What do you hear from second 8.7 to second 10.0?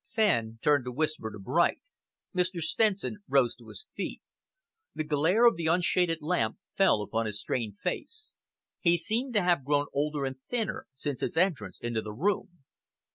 He seemed to have grown